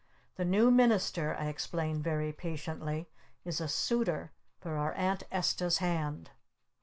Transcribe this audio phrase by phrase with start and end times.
[0.35, 3.07] The New Minister," I explained very patiently,
[3.45, 6.31] "is a Suitor for our Aunt Esta's hand!"